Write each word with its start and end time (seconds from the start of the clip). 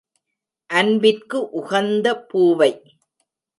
அன்பிற்கு 0.69 1.39
உகந்த 1.51 2.07
பூவை. 2.27 2.71